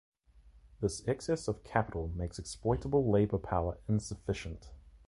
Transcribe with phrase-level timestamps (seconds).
[0.81, 4.71] This excess of capital makes exploitable labor-power insufficient.